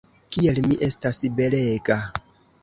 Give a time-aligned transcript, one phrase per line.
[0.35, 1.99] Kiel mi estas belega!